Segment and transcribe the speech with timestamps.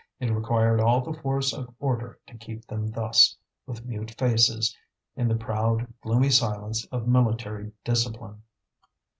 [0.19, 4.75] It required all the force of order to keep them thus, with mute faces,
[5.15, 8.41] in the proud, gloomy silence of military discipline.